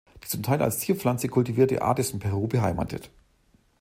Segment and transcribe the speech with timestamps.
[0.23, 3.11] Die zum Teil als Zierpflanze kultivierte Art ist in Peru beheimatet.